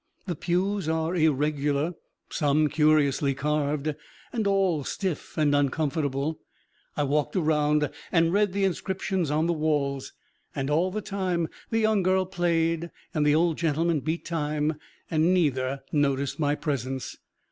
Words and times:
The 0.25 0.33
pews 0.35 0.89
are 0.89 1.15
irregular, 1.15 1.93
some 2.31 2.69
curiously 2.69 3.35
carved, 3.35 3.93
and 4.33 4.47
all 4.47 4.83
stiff 4.83 5.37
and 5.37 5.53
uncomfortable. 5.53 6.39
I 6.97 7.03
walked 7.03 7.35
around 7.35 7.87
and 8.11 8.33
read 8.33 8.51
the 8.53 8.63
inscriptions 8.63 9.29
on 9.29 9.45
the 9.45 9.53
walls, 9.53 10.13
and 10.55 10.71
all 10.71 10.89
the 10.89 11.01
time 11.01 11.49
the 11.69 11.77
young 11.77 12.01
girl 12.01 12.25
played 12.25 12.89
and 13.13 13.23
the 13.27 13.35
old 13.35 13.59
gentleman 13.59 13.99
beat 13.99 14.25
time, 14.25 14.73
and 15.11 15.35
neither 15.35 15.83
noticed 15.91 16.39
my 16.39 16.55
presence. 16.55 17.17